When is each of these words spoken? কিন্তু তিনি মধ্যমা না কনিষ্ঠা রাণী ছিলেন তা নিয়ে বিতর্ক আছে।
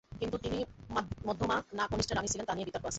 কিন্তু 0.19 0.37
তিনি 0.37 0.59
মধ্যমা 1.27 1.55
না 1.73 1.83
কনিষ্ঠা 1.87 2.13
রাণী 2.13 2.29
ছিলেন 2.31 2.45
তা 2.45 2.53
নিয়ে 2.53 2.67
বিতর্ক 2.67 2.85
আছে। 2.85 2.89